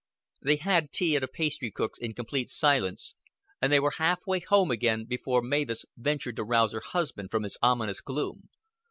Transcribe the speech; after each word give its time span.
They 0.41 0.55
had 0.55 0.91
tea 0.91 1.15
at 1.15 1.23
a 1.23 1.27
pastry 1.27 1.69
cook's 1.69 1.99
in 1.99 2.13
complete 2.15 2.49
silence, 2.49 3.13
and 3.61 3.71
they 3.71 3.79
were 3.79 3.93
half 3.99 4.25
way 4.25 4.39
home 4.39 4.71
again 4.71 5.05
before 5.05 5.43
Mavis 5.43 5.85
ventured 5.95 6.37
to 6.37 6.43
rouse 6.43 6.71
her 6.73 6.81
husband 6.83 7.29
from 7.29 7.43
his 7.43 7.59
ominous 7.61 8.01
gloom. 8.01 8.49